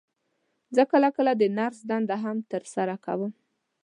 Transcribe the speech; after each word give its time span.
زه 0.75 0.83
کله 0.91 1.09
کله 1.17 1.31
د 1.37 1.43
نرس 1.57 1.79
دنده 1.89 2.15
هم 2.23 2.37
تر 2.51 2.63
سره 2.73 2.95
کوم. 3.05 3.31